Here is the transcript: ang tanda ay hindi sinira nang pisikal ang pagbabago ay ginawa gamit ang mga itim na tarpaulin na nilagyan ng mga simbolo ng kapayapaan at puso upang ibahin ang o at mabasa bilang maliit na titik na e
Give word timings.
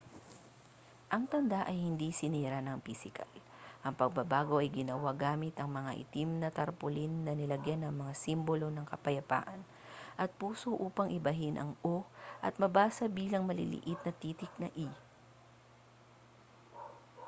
ang 1.13 1.23
tanda 1.31 1.59
ay 1.71 1.77
hindi 1.87 2.09
sinira 2.19 2.57
nang 2.61 2.81
pisikal 2.87 3.29
ang 3.85 3.93
pagbabago 4.01 4.55
ay 4.57 4.69
ginawa 4.79 5.11
gamit 5.25 5.53
ang 5.61 5.69
mga 5.77 5.91
itim 6.03 6.29
na 6.41 6.49
tarpaulin 6.57 7.13
na 7.25 7.33
nilagyan 7.37 7.81
ng 7.85 7.93
mga 8.01 8.13
simbolo 8.23 8.67
ng 8.73 8.89
kapayapaan 8.91 9.61
at 10.21 10.29
puso 10.41 10.71
upang 10.87 11.09
ibahin 11.17 11.55
ang 11.61 11.71
o 11.85 11.95
at 12.45 12.53
mabasa 12.61 13.05
bilang 13.19 13.43
maliit 13.45 13.99
na 14.03 14.09
titik 14.21 14.49
na 14.61 14.69
e 14.73 14.87